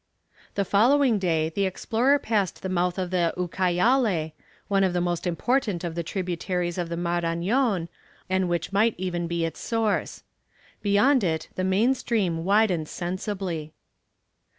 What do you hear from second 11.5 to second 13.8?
the main stream widens sensibly.